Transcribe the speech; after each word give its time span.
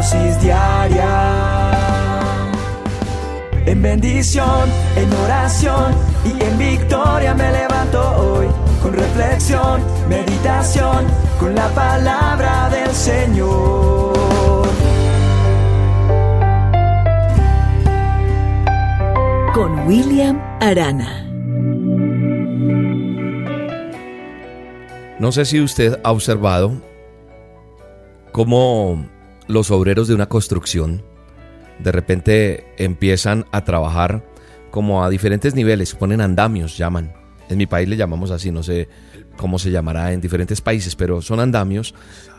dosis 0.00 0.40
diaria. 0.40 1.12
En 3.66 3.82
bendición, 3.82 4.64
en 4.96 5.12
oración 5.24 5.94
y 6.24 6.42
en 6.42 6.58
victoria 6.58 7.34
me 7.34 7.52
levanto 7.52 8.00
hoy. 8.16 8.46
Con 8.82 8.94
reflexión, 8.94 9.82
meditación, 10.08 11.04
con 11.38 11.54
la 11.54 11.68
palabra 11.68 12.70
del 12.70 12.90
Señor. 12.92 14.68
Con 19.52 19.86
William 19.86 20.40
Arana. 20.60 21.26
No 25.18 25.30
sé 25.30 25.44
si 25.44 25.60
usted 25.60 26.00
ha 26.02 26.10
observado 26.10 26.72
cómo 28.32 29.04
los 29.50 29.70
obreros 29.70 30.08
de 30.08 30.14
una 30.14 30.28
construcción 30.28 31.02
de 31.80 31.92
repente 31.92 32.66
empiezan 32.76 33.46
a 33.52 33.64
trabajar 33.64 34.24
como 34.70 35.02
a 35.02 35.10
diferentes 35.10 35.54
niveles, 35.54 35.94
ponen 35.94 36.20
andamios, 36.20 36.78
llaman. 36.78 37.12
En 37.48 37.58
mi 37.58 37.66
país 37.66 37.88
le 37.88 37.96
llamamos 37.96 38.30
así, 38.30 38.52
no 38.52 38.62
sé 38.62 38.88
cómo 39.36 39.58
se 39.58 39.70
llamará 39.70 40.12
en 40.12 40.20
diferentes 40.20 40.60
países, 40.60 40.94
pero 40.94 41.20
son 41.20 41.40
andamios 41.40 41.94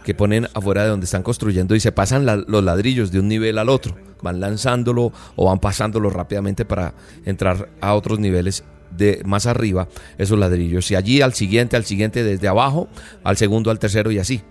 que 0.05 0.15
ponen 0.15 0.47
afuera 0.53 0.83
de 0.83 0.89
donde 0.89 1.05
están 1.05 1.23
construyendo 1.23 1.75
y 1.75 1.79
se 1.79 1.91
pasan 1.91 2.25
los 2.25 2.63
ladrillos 2.63 3.11
de 3.11 3.19
un 3.19 3.27
nivel 3.27 3.57
al 3.57 3.67
otro, 3.67 3.97
van 4.21 4.39
lanzándolo 4.39 5.11
o 5.35 5.45
van 5.45 5.59
pasándolo 5.59 6.09
rápidamente 6.09 6.63
para 6.63 6.93
entrar 7.25 7.69
a 7.81 7.93
otros 7.93 8.19
niveles 8.19 8.63
de 8.95 9.21
más 9.25 9.47
arriba 9.47 9.87
esos 10.17 10.37
ladrillos 10.37 10.89
y 10.91 10.95
allí 10.95 11.21
al 11.21 11.33
siguiente, 11.33 11.75
al 11.75 11.85
siguiente 11.85 12.23
desde 12.23 12.47
abajo, 12.47 12.87
al 13.23 13.35
segundo, 13.35 13.69
al 13.71 13.79
tercero 13.79 14.11
y 14.11 14.19
así. 14.19 14.43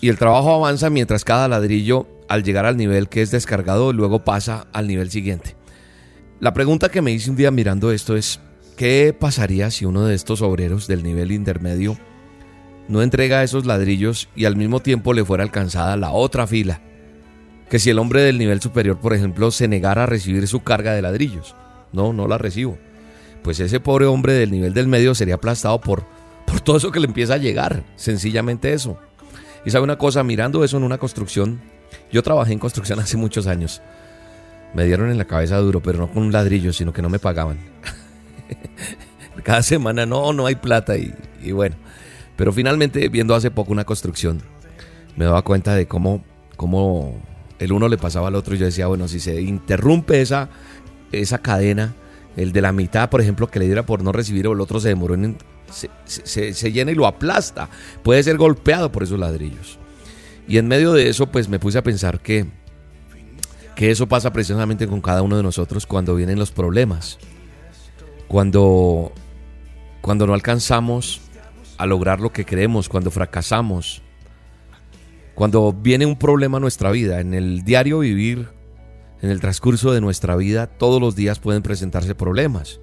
Y 0.00 0.08
el 0.08 0.18
trabajo 0.18 0.54
avanza 0.54 0.90
mientras 0.90 1.24
cada 1.24 1.48
ladrillo 1.48 2.06
al 2.28 2.44
llegar 2.44 2.66
al 2.66 2.76
nivel 2.76 3.08
que 3.08 3.22
es 3.22 3.30
descargado 3.30 3.92
luego 3.92 4.24
pasa 4.24 4.68
al 4.72 4.86
nivel 4.86 5.10
siguiente. 5.10 5.56
La 6.40 6.52
pregunta 6.52 6.88
que 6.88 7.02
me 7.02 7.10
hice 7.10 7.30
un 7.30 7.36
día 7.36 7.50
mirando 7.50 7.90
esto 7.90 8.16
es, 8.16 8.40
¿qué 8.76 9.16
pasaría 9.18 9.70
si 9.72 9.86
uno 9.86 10.04
de 10.04 10.14
estos 10.14 10.40
obreros 10.40 10.86
del 10.86 11.02
nivel 11.02 11.32
intermedio 11.32 11.98
no 12.86 13.02
entrega 13.02 13.42
esos 13.42 13.66
ladrillos 13.66 14.28
y 14.36 14.44
al 14.44 14.54
mismo 14.54 14.80
tiempo 14.80 15.12
le 15.14 15.24
fuera 15.24 15.42
alcanzada 15.42 15.96
la 15.96 16.12
otra 16.12 16.46
fila? 16.46 16.80
Que 17.68 17.80
si 17.80 17.90
el 17.90 17.98
hombre 17.98 18.22
del 18.22 18.38
nivel 18.38 18.62
superior, 18.62 19.00
por 19.00 19.14
ejemplo, 19.14 19.50
se 19.50 19.66
negara 19.66 20.04
a 20.04 20.06
recibir 20.06 20.46
su 20.46 20.62
carga 20.62 20.92
de 20.92 21.02
ladrillos. 21.02 21.56
No, 21.92 22.12
no 22.12 22.28
la 22.28 22.38
recibo. 22.38 22.78
Pues 23.42 23.58
ese 23.60 23.80
pobre 23.80 24.06
hombre 24.06 24.32
del 24.32 24.52
nivel 24.52 24.74
del 24.74 24.86
medio 24.86 25.14
sería 25.14 25.34
aplastado 25.34 25.80
por, 25.80 26.04
por 26.46 26.60
todo 26.60 26.76
eso 26.76 26.92
que 26.92 27.00
le 27.00 27.06
empieza 27.06 27.34
a 27.34 27.38
llegar. 27.38 27.82
Sencillamente 27.96 28.72
eso. 28.72 28.98
Y 29.68 29.70
sabe 29.70 29.84
una 29.84 29.98
cosa, 29.98 30.24
mirando 30.24 30.64
eso 30.64 30.78
en 30.78 30.82
una 30.82 30.96
construcción, 30.96 31.60
yo 32.10 32.22
trabajé 32.22 32.54
en 32.54 32.58
construcción 32.58 33.00
hace 33.00 33.18
muchos 33.18 33.46
años. 33.46 33.82
Me 34.72 34.86
dieron 34.86 35.10
en 35.10 35.18
la 35.18 35.26
cabeza 35.26 35.58
duro, 35.58 35.82
pero 35.82 35.98
no 35.98 36.08
con 36.10 36.22
un 36.22 36.32
ladrillo, 36.32 36.72
sino 36.72 36.94
que 36.94 37.02
no 37.02 37.10
me 37.10 37.18
pagaban. 37.18 37.58
Cada 39.44 39.62
semana 39.62 40.06
no, 40.06 40.32
no 40.32 40.46
hay 40.46 40.54
plata 40.54 40.94
y, 40.96 41.12
bueno. 41.52 41.76
Pero 42.34 42.50
finalmente, 42.50 43.10
viendo 43.10 43.34
hace 43.34 43.50
poco 43.50 43.70
una 43.70 43.84
construcción, 43.84 44.40
me 45.16 45.26
daba 45.26 45.42
cuenta 45.42 45.74
de 45.74 45.86
cómo, 45.86 46.24
cómo 46.56 47.20
el 47.58 47.70
uno 47.70 47.88
le 47.88 47.98
pasaba 47.98 48.28
al 48.28 48.36
otro 48.36 48.54
y 48.54 48.58
yo 48.58 48.64
decía, 48.64 48.86
bueno, 48.86 49.06
si 49.06 49.20
se 49.20 49.38
interrumpe 49.42 50.22
esa, 50.22 50.48
esa 51.12 51.42
cadena, 51.42 51.94
el 52.38 52.52
de 52.52 52.62
la 52.62 52.72
mitad, 52.72 53.10
por 53.10 53.20
ejemplo, 53.20 53.48
que 53.48 53.58
le 53.58 53.66
diera 53.66 53.84
por 53.84 54.02
no 54.02 54.12
recibir 54.12 54.46
o 54.46 54.52
el 54.52 54.62
otro 54.62 54.80
se 54.80 54.88
demoró 54.88 55.12
en... 55.12 55.36
Se, 55.70 56.72
llena 56.72 56.90
y 56.90 56.94
lo 56.94 57.06
aplasta. 57.06 57.68
Puede 58.02 58.22
ser 58.22 58.36
golpeado 58.36 58.90
por 58.90 59.02
esos 59.02 59.18
ladrillos. 59.18 59.78
Y 60.46 60.58
en 60.58 60.68
medio 60.68 60.92
de 60.92 61.08
eso, 61.08 61.26
pues 61.26 61.48
me 61.48 61.58
puse 61.58 61.78
a 61.78 61.82
pensar 61.82 62.20
que, 62.20 62.46
que 63.74 63.90
eso 63.90 64.06
pasa 64.06 64.32
precisamente 64.32 64.86
con 64.86 65.00
cada 65.00 65.22
uno 65.22 65.36
de 65.36 65.42
nosotros 65.42 65.86
cuando 65.86 66.14
vienen 66.14 66.38
los 66.38 66.50
problemas. 66.50 67.18
Cuando, 68.28 69.12
cuando 70.00 70.26
no 70.26 70.34
alcanzamos 70.34 71.20
a 71.76 71.86
lograr 71.86 72.20
lo 72.20 72.32
que 72.32 72.44
queremos, 72.44 72.88
cuando 72.88 73.10
fracasamos, 73.10 74.02
cuando 75.34 75.72
viene 75.72 76.06
un 76.06 76.18
problema 76.18 76.56
a 76.56 76.60
nuestra 76.60 76.90
vida, 76.90 77.20
en 77.20 77.34
el 77.34 77.62
diario 77.62 78.00
vivir, 78.00 78.48
en 79.22 79.30
el 79.30 79.40
transcurso 79.40 79.92
de 79.92 80.00
nuestra 80.00 80.36
vida, 80.36 80.66
todos 80.66 81.00
los 81.00 81.14
días 81.14 81.38
pueden 81.38 81.62
presentarse 81.62 82.14
problemas 82.14 82.80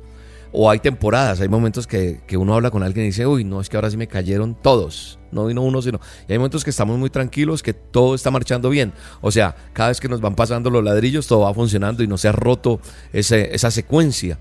o 0.58 0.70
hay 0.70 0.80
temporadas, 0.80 1.42
hay 1.42 1.50
momentos 1.50 1.86
que, 1.86 2.22
uno 2.38 2.56
habla 2.56 2.72
con 2.72 2.82
alguien 2.82 3.06
y 3.06 3.10
dice, 3.10 3.28
uy, 3.28 3.44
no, 3.44 3.60
es 3.60 3.68
que 3.68 3.76
ahora 3.76 3.92
sí 3.92 3.98
me 3.98 4.08
cayeron 4.08 4.56
todos, 4.56 5.20
no 5.32 5.46
vino 5.48 5.62
uno, 5.62 5.82
sino... 5.82 6.00
Y 6.30 6.32
hay 6.32 6.38
momentos 6.38 6.64
que 6.64 6.70
estamos 6.70 6.98
muy 6.98 7.10
tranquilos, 7.10 7.62
que 7.62 7.74
todo 7.74 8.16
está 8.16 8.32
marchando 8.32 8.70
bien. 8.70 8.94
O 9.20 9.32
sea, 9.32 9.54
cada 9.74 9.90
vez 9.90 10.00
que 10.00 10.08
nos 10.08 10.22
van 10.22 10.36
pasando 10.36 10.70
los 10.70 10.82
ladrillos, 10.82 11.28
todo 11.28 11.42
va 11.42 11.54
funcionando 11.54 12.04
y 12.04 12.08
no 12.08 12.18
se 12.18 12.30
ha 12.30 12.32
roto 12.32 12.80
ese, 13.12 13.54
esa 13.54 13.70
secuencia. 13.70 14.40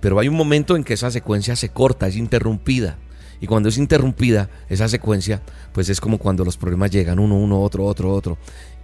Pero 0.00 0.20
hay 0.20 0.28
un 0.28 0.36
momento 0.36 0.76
en 0.76 0.84
que 0.84 0.94
esa 0.94 1.10
secuencia 1.10 1.56
se 1.56 1.70
corta, 1.70 2.06
es 2.06 2.14
interrumpida. 2.14 2.96
Y 3.40 3.48
cuando 3.48 3.68
es 3.68 3.76
interrumpida 3.76 4.48
esa 4.68 4.88
secuencia, 4.88 5.42
pues 5.72 5.88
es 5.88 6.00
como 6.00 6.18
cuando 6.18 6.44
los 6.44 6.56
problemas 6.56 6.92
llegan 6.92 7.18
uno, 7.18 7.36
uno, 7.36 7.60
otro, 7.60 7.84
otro, 7.84 8.12
otro. 8.12 8.38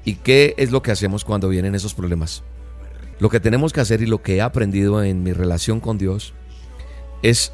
¿Y 0.04 0.16
qué 0.16 0.54
es 0.58 0.72
lo 0.72 0.82
que 0.82 0.90
hacemos 0.90 1.24
cuando 1.24 1.48
vienen 1.48 1.76
esos 1.76 1.94
problemas? 1.94 2.42
Lo 3.20 3.28
que 3.30 3.38
tenemos 3.38 3.72
que 3.72 3.80
hacer 3.80 4.02
y 4.02 4.06
lo 4.06 4.20
que 4.20 4.36
he 4.36 4.40
aprendido 4.40 5.04
en 5.04 5.22
mi 5.22 5.32
relación 5.32 5.78
con 5.78 5.96
Dios 5.96 6.34
es 7.22 7.52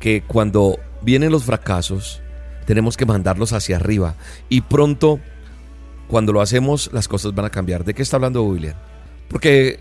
que 0.00 0.22
cuando 0.22 0.78
vienen 1.02 1.32
los 1.32 1.44
fracasos, 1.44 2.20
tenemos 2.66 2.96
que 2.96 3.06
mandarlos 3.06 3.52
hacia 3.52 3.76
arriba. 3.76 4.14
Y 4.48 4.62
pronto, 4.62 5.20
cuando 6.06 6.32
lo 6.32 6.40
hacemos, 6.40 6.90
las 6.92 7.08
cosas 7.08 7.34
van 7.34 7.46
a 7.46 7.50
cambiar. 7.50 7.84
¿De 7.84 7.94
qué 7.94 8.02
está 8.02 8.16
hablando 8.16 8.42
William? 8.44 8.74
Porque 9.28 9.80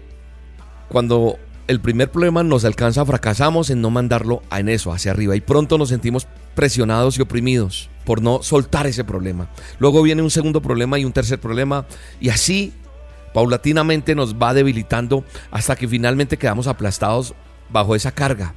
cuando 0.90 1.38
el 1.68 1.82
primer 1.82 2.10
problema 2.10 2.44
nos 2.44 2.66
alcanza, 2.66 3.06
fracasamos 3.06 3.70
en 3.70 3.82
no 3.82 3.90
mandarlo 3.90 4.42
en 4.52 4.70
eso, 4.70 4.92
hacia 4.92 5.12
arriba. 5.12 5.36
Y 5.36 5.42
pronto 5.42 5.78
nos 5.78 5.90
sentimos 5.90 6.28
presionados 6.56 7.18
y 7.18 7.22
oprimidos 7.22 7.90
por 8.06 8.22
no 8.22 8.42
soltar 8.42 8.88
ese 8.88 9.04
problema. 9.04 9.50
Luego 9.80 10.02
viene 10.02 10.22
un 10.22 10.32
segundo 10.32 10.62
problema 10.62 10.98
y 10.98 11.06
un 11.06 11.12
tercer 11.12 11.40
problema. 11.40 11.86
Y 12.22 12.30
así, 12.30 12.74
paulatinamente 13.34 14.16
nos 14.16 14.36
va 14.36 14.54
debilitando 14.54 15.26
hasta 15.52 15.76
que 15.76 15.88
finalmente 15.88 16.38
quedamos 16.38 16.68
aplastados 16.68 17.36
bajo 17.70 17.96
esa 17.96 18.12
carga. 18.12 18.54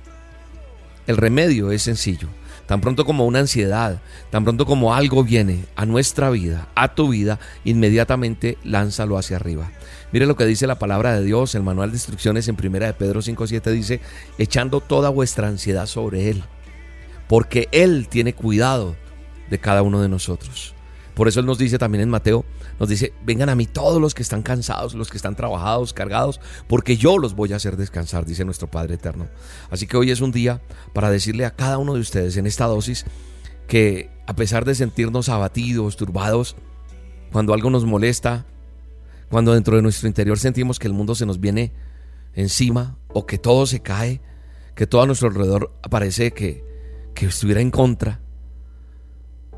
El 1.07 1.17
remedio 1.17 1.73
es 1.73 1.83
sencillo. 1.83 2.29
Tan 2.67 2.81
pronto 2.81 3.05
como 3.05 3.27
una 3.27 3.41
ansiedad, 3.41 4.01
tan 4.31 4.45
pronto 4.45 4.65
como 4.65 4.95
algo 4.95 5.25
viene 5.25 5.65
a 5.75 5.87
nuestra 5.87 6.31
vida, 6.31 6.69
a 6.77 6.95
tu 6.95 7.09
vida, 7.09 7.41
inmediatamente 7.65 8.59
lánzalo 8.63 9.19
hacia 9.19 9.37
arriba. 9.37 9.73
Mire 10.13 10.27
lo 10.27 10.37
que 10.37 10.47
dice 10.47 10.69
la 10.69 10.79
palabra 10.79 11.15
de 11.15 11.25
Dios, 11.25 11.57
el 11.57 11.65
manual 11.65 11.91
de 11.91 11.97
instrucciones 11.97 12.47
en 12.47 12.57
1 12.57 12.79
de 12.79 12.93
Pedro 12.93 13.23
5.7 13.23 13.73
dice, 13.73 14.01
echando 14.39 14.81
toda 14.81 15.09
vuestra 15.09 15.49
ansiedad 15.49 15.87
sobre 15.87 16.31
Él, 16.31 16.45
porque 17.27 17.69
Él 17.73 18.07
tiene 18.09 18.35
cuidado 18.35 18.95
de 19.51 19.59
cada 19.59 19.83
uno 19.83 20.01
de 20.01 20.09
nosotros. 20.09 20.77
Por 21.21 21.29
eso 21.29 21.41
Él 21.41 21.45
nos 21.45 21.59
dice 21.59 21.77
también 21.77 22.01
en 22.01 22.09
Mateo, 22.09 22.47
nos 22.79 22.89
dice, 22.89 23.13
vengan 23.27 23.51
a 23.51 23.55
mí 23.55 23.67
todos 23.67 24.01
los 24.01 24.15
que 24.15 24.23
están 24.23 24.41
cansados, 24.41 24.95
los 24.95 25.11
que 25.11 25.19
están 25.19 25.37
trabajados, 25.37 25.93
cargados, 25.93 26.41
porque 26.67 26.97
yo 26.97 27.19
los 27.19 27.35
voy 27.35 27.53
a 27.53 27.57
hacer 27.57 27.77
descansar, 27.77 28.25
dice 28.25 28.43
nuestro 28.47 28.71
Padre 28.71 28.95
Eterno. 28.95 29.29
Así 29.69 29.87
que 29.87 29.99
hoy 29.99 30.11
es 30.11 30.23
un 30.23 30.33
día 30.33 30.63
para 30.95 31.11
decirle 31.11 31.45
a 31.45 31.51
cada 31.51 31.77
uno 31.77 31.93
de 31.93 32.01
ustedes 32.01 32.39
en 32.39 32.47
esta 32.47 32.65
dosis 32.65 33.05
que 33.69 34.09
a 34.27 34.35
pesar 34.35 34.65
de 34.65 34.75
sentirnos 34.75 35.29
abatidos, 35.29 35.99
turbados, 35.99 36.57
cuando 37.31 37.53
algo 37.53 37.69
nos 37.69 37.85
molesta, 37.85 38.47
cuando 39.29 39.53
dentro 39.53 39.77
de 39.77 39.83
nuestro 39.83 40.09
interior 40.09 40.39
sentimos 40.39 40.79
que 40.79 40.87
el 40.87 40.95
mundo 40.95 41.15
se 41.15 41.27
nos 41.27 41.39
viene 41.39 41.75
encima 42.33 42.97
o 43.09 43.27
que 43.27 43.37
todo 43.37 43.67
se 43.67 43.81
cae, 43.81 44.23
que 44.75 44.87
todo 44.87 45.03
a 45.03 45.07
nuestro 45.07 45.29
alrededor 45.29 45.71
parece 45.91 46.33
que, 46.33 46.65
que 47.13 47.27
estuviera 47.27 47.61
en 47.61 47.71
contra, 47.71 48.23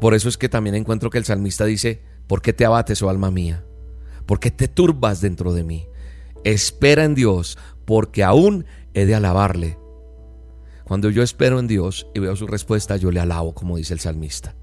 por 0.03 0.15
eso 0.15 0.29
es 0.29 0.37
que 0.37 0.49
también 0.49 0.75
encuentro 0.75 1.11
que 1.11 1.19
el 1.19 1.25
salmista 1.25 1.65
dice, 1.65 2.03
¿por 2.27 2.43
qué 2.43 2.53
te 2.53 2.65
abates, 2.65 3.01
oh 3.03 3.09
alma 3.09 3.31
mía? 3.31 3.65
¿Por 4.27 4.41
qué 4.41 4.51
te 4.51 4.67
turbas 4.67 5.21
dentro 5.21 5.55
de 5.55 5.63
mí? 5.63 5.87
Espera 6.43 7.05
en 7.05 7.15
Dios, 7.15 7.57
porque 7.85 8.25
aún 8.25 8.67
he 8.95 9.07
de 9.07 9.15
alabarle. 9.15 9.79
Cuando 10.83 11.09
yo 11.09 11.23
espero 11.23 11.61
en 11.61 11.69
Dios 11.69 12.09
y 12.17 12.19
veo 12.19 12.35
su 12.35 12.49
respuesta, 12.49 12.97
yo 12.97 13.13
le 13.13 13.21
alabo, 13.21 13.55
como 13.55 13.77
dice 13.77 13.95
el 13.95 14.01
salmista. 14.01 14.57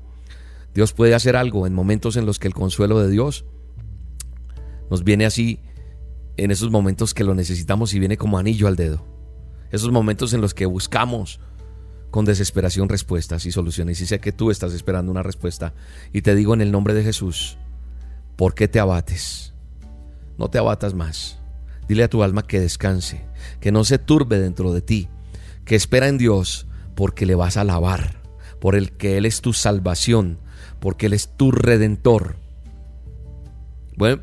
Dios 0.73 0.91
puede 0.91 1.15
hacer 1.15 1.37
algo 1.37 1.65
en 1.65 1.73
momentos 1.73 2.17
en 2.17 2.25
los 2.25 2.37
que 2.37 2.49
el 2.49 2.53
consuelo 2.53 2.99
de 2.99 3.09
Dios 3.09 3.45
nos 4.91 5.05
viene 5.05 5.25
así, 5.25 5.61
en 6.35 6.51
esos 6.51 6.69
momentos 6.69 7.13
que 7.13 7.23
lo 7.23 7.33
necesitamos 7.33 7.93
y 7.93 7.99
viene 7.99 8.17
como 8.17 8.39
anillo 8.39 8.67
al 8.67 8.75
dedo. 8.75 9.05
Esos 9.71 9.89
momentos 9.89 10.33
en 10.33 10.41
los 10.41 10.53
que 10.53 10.65
buscamos 10.65 11.39
con 12.11 12.25
desesperación 12.25 12.89
respuestas 12.89 13.45
y 13.45 13.51
soluciones. 13.51 14.01
Y 14.01 14.05
sé 14.05 14.19
que 14.19 14.31
tú 14.31 14.51
estás 14.51 14.73
esperando 14.73 15.11
una 15.11 15.23
respuesta. 15.23 15.73
Y 16.13 16.21
te 16.21 16.35
digo 16.35 16.53
en 16.53 16.61
el 16.61 16.71
nombre 16.71 16.93
de 16.93 17.03
Jesús, 17.03 17.57
¿por 18.35 18.55
qué 18.55 18.67
te 18.67 18.79
abates? 18.79 19.53
No 20.37 20.49
te 20.49 20.57
abatas 20.57 20.93
más. 20.93 21.39
Dile 21.87 22.03
a 22.03 22.09
tu 22.09 22.23
alma 22.23 22.43
que 22.43 22.59
descanse, 22.59 23.25
que 23.59 23.71
no 23.71 23.83
se 23.83 23.97
turbe 23.97 24.39
dentro 24.39 24.73
de 24.73 24.81
ti, 24.81 25.09
que 25.65 25.75
espera 25.75 26.07
en 26.07 26.17
Dios 26.17 26.67
porque 26.95 27.25
le 27.25 27.35
vas 27.35 27.57
a 27.57 27.61
alabar, 27.61 28.21
por 28.59 28.75
el 28.75 28.91
que 28.91 29.17
Él 29.17 29.25
es 29.25 29.41
tu 29.41 29.53
salvación, 29.53 30.39
porque 30.79 31.07
Él 31.07 31.13
es 31.13 31.29
tu 31.35 31.51
redentor. 31.51 32.35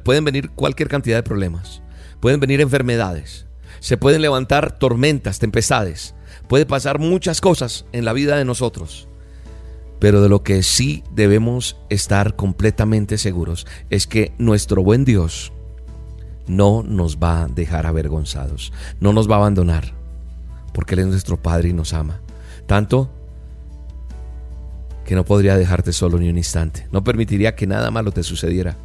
Pueden 0.05 0.25
venir 0.25 0.51
cualquier 0.51 0.89
cantidad 0.89 1.17
de 1.17 1.23
problemas. 1.23 1.83
Pueden 2.21 2.41
venir 2.41 2.61
enfermedades. 2.61 3.47
Se 3.81 3.97
pueden 3.97 4.23
levantar 4.23 4.79
tormentas, 4.79 5.39
tempestades. 5.39 6.16
Puede 6.49 6.67
pasar 6.67 6.99
muchas 6.99 7.41
cosas 7.41 7.87
en 7.93 8.05
la 8.05 8.13
vida 8.13 8.37
de 8.37 8.45
nosotros. 8.45 9.09
Pero 9.99 10.23
de 10.23 10.29
lo 10.29 10.43
que 10.43 10.63
sí 10.63 11.03
debemos 11.13 11.77
estar 11.89 12.37
completamente 12.37 13.19
seguros 13.19 13.67
es 13.91 14.07
que 14.07 14.33
nuestro 14.39 14.83
buen 14.83 15.05
Dios 15.05 15.53
no 16.47 16.83
nos 16.83 17.19
va 17.19 17.43
a 17.43 17.49
dejar 17.49 17.87
avergonzados, 17.87 18.73
no 19.01 19.13
nos 19.13 19.29
va 19.29 19.37
a 19.37 19.39
abandonar, 19.39 19.95
porque 20.73 20.95
Él 20.95 21.01
es 21.01 21.07
nuestro 21.07 21.43
Padre 21.43 21.71
y 21.71 21.73
nos 21.73 21.93
ama. 21.93 22.21
Tanto 22.67 23.11
que 25.05 25.15
no 25.15 25.25
podría 25.25 25.57
dejarte 25.57 25.93
solo 25.93 26.19
ni 26.19 26.29
un 26.29 26.37
instante, 26.37 26.87
no 26.93 27.03
permitiría 27.03 27.55
que 27.55 27.67
nada 27.67 27.91
malo 27.91 28.13
te 28.13 28.23
sucediera. 28.23 28.77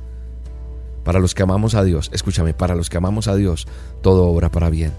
Para 1.04 1.20
los 1.20 1.34
que 1.34 1.44
amamos 1.44 1.74
a 1.74 1.84
Dios, 1.84 2.12
escúchame, 2.14 2.54
para 2.54 2.76
los 2.76 2.90
que 2.90 2.98
amamos 2.98 3.28
a 3.28 3.36
Dios, 3.36 3.68
todo 4.02 4.28
obra 4.28 4.52
para 4.52 4.70
bien. 4.70 4.94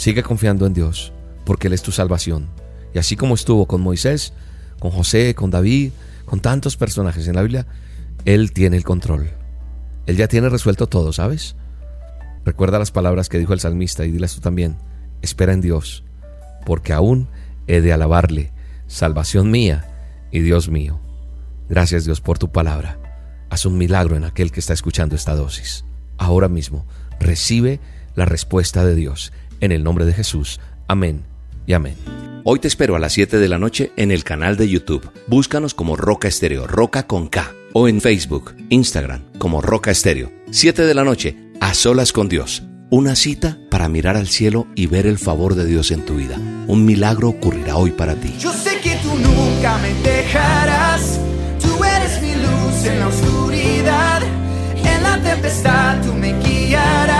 Sigue 0.00 0.22
confiando 0.22 0.64
en 0.64 0.72
Dios, 0.72 1.12
porque 1.44 1.66
Él 1.66 1.74
es 1.74 1.82
tu 1.82 1.92
salvación. 1.92 2.48
Y 2.94 2.98
así 2.98 3.16
como 3.16 3.34
estuvo 3.34 3.66
con 3.66 3.82
Moisés, 3.82 4.32
con 4.78 4.92
José, 4.92 5.34
con 5.34 5.50
David, 5.50 5.92
con 6.24 6.40
tantos 6.40 6.78
personajes 6.78 7.28
en 7.28 7.36
la 7.36 7.42
Biblia, 7.42 7.66
Él 8.24 8.52
tiene 8.52 8.78
el 8.78 8.82
control. 8.82 9.28
Él 10.06 10.16
ya 10.16 10.26
tiene 10.26 10.48
resuelto 10.48 10.86
todo, 10.86 11.12
¿sabes? 11.12 11.54
Recuerda 12.46 12.78
las 12.78 12.92
palabras 12.92 13.28
que 13.28 13.38
dijo 13.38 13.52
el 13.52 13.60
salmista 13.60 14.06
y 14.06 14.10
dilas 14.10 14.34
tú 14.34 14.40
también. 14.40 14.78
Espera 15.20 15.52
en 15.52 15.60
Dios, 15.60 16.02
porque 16.64 16.94
aún 16.94 17.28
he 17.66 17.82
de 17.82 17.92
alabarle, 17.92 18.52
salvación 18.86 19.50
mía 19.50 19.84
y 20.32 20.40
Dios 20.40 20.70
mío. 20.70 20.98
Gracias 21.68 22.06
Dios 22.06 22.22
por 22.22 22.38
tu 22.38 22.50
palabra. 22.50 22.98
Haz 23.50 23.66
un 23.66 23.76
milagro 23.76 24.16
en 24.16 24.24
aquel 24.24 24.50
que 24.50 24.60
está 24.60 24.72
escuchando 24.72 25.14
esta 25.14 25.34
dosis. 25.34 25.84
Ahora 26.16 26.48
mismo, 26.48 26.86
recibe 27.18 27.80
la 28.14 28.24
respuesta 28.24 28.82
de 28.82 28.94
Dios. 28.94 29.30
En 29.60 29.72
el 29.72 29.84
nombre 29.84 30.04
de 30.04 30.12
Jesús. 30.12 30.60
Amén 30.88 31.22
y 31.66 31.74
amén. 31.74 31.96
Hoy 32.44 32.58
te 32.58 32.68
espero 32.68 32.96
a 32.96 32.98
las 32.98 33.12
7 33.12 33.38
de 33.38 33.48
la 33.48 33.58
noche 33.58 33.92
en 33.96 34.10
el 34.10 34.24
canal 34.24 34.56
de 34.56 34.68
YouTube. 34.68 35.10
Búscanos 35.26 35.74
como 35.74 35.96
Roca 35.96 36.28
Estéreo, 36.28 36.66
Roca 36.66 37.06
con 37.06 37.28
K. 37.28 37.52
O 37.72 37.86
en 37.86 38.00
Facebook, 38.00 38.56
Instagram, 38.70 39.22
como 39.38 39.60
Roca 39.60 39.90
Estéreo. 39.90 40.32
7 40.50 40.82
de 40.82 40.94
la 40.94 41.04
noche, 41.04 41.36
a 41.60 41.74
solas 41.74 42.12
con 42.12 42.28
Dios. 42.28 42.64
Una 42.90 43.14
cita 43.14 43.58
para 43.70 43.88
mirar 43.88 44.16
al 44.16 44.26
cielo 44.26 44.66
y 44.74 44.86
ver 44.86 45.06
el 45.06 45.18
favor 45.18 45.54
de 45.54 45.64
Dios 45.64 45.92
en 45.92 46.04
tu 46.04 46.16
vida. 46.16 46.36
Un 46.66 46.84
milagro 46.84 47.28
ocurrirá 47.28 47.76
hoy 47.76 47.92
para 47.92 48.16
ti. 48.16 48.34
Yo 48.40 48.52
sé 48.52 48.80
que 48.80 48.96
tú 48.96 49.14
nunca 49.16 49.78
me 49.78 49.94
dejarás. 50.02 51.20
Tú 51.60 51.84
eres 51.84 52.20
mi 52.20 52.34
luz 52.34 52.86
en 52.86 52.98
la 52.98 53.06
oscuridad. 53.06 54.22
En 54.84 55.02
la 55.04 55.22
tempestad 55.22 56.02
tú 56.02 56.12
me 56.14 56.32
guiarás. 56.40 57.19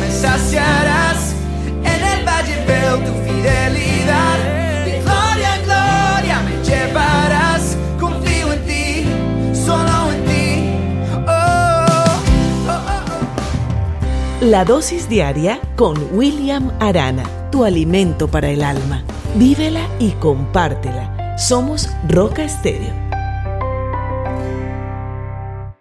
Me 0.00 0.10
saciarás. 0.10 1.34
En 1.84 2.04
el 2.04 2.24
valle 2.26 2.64
veo 2.66 2.98
tu 2.98 3.12
fidelidad. 3.24 4.38
De 4.84 5.00
gloria 5.00 5.58
gloria 5.64 6.40
me 6.42 6.64
llevarás. 6.64 7.76
Confío 8.00 8.52
en 8.52 8.64
ti, 8.66 9.06
solo 9.54 10.12
en 10.12 10.24
ti. 10.24 10.70
Oh, 11.26 11.84
oh, 11.88 12.68
oh, 12.68 12.80
oh. 12.88 14.44
La 14.44 14.64
dosis 14.64 15.08
diaria 15.08 15.60
con 15.76 15.96
William 16.12 16.70
Arana, 16.80 17.24
tu 17.50 17.64
alimento 17.64 18.28
para 18.28 18.48
el 18.50 18.62
alma. 18.62 19.02
Vívela 19.34 19.86
y 19.98 20.10
compártela. 20.12 21.36
Somos 21.38 21.88
Roca 22.08 22.44
Estéreo 22.44 23.01